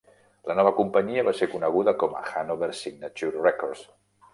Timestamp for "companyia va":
0.79-1.35